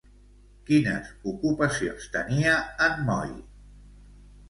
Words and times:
Quines 0.69 1.11
ocupacions 1.33 2.09
tenia 2.19 2.57
en 2.89 3.01
Moí? 3.11 3.41